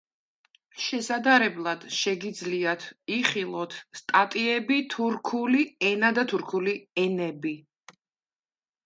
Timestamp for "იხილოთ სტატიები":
3.15-4.79